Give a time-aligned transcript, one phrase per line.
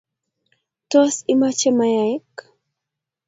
[0.89, 2.29] Tos, imache mayaik?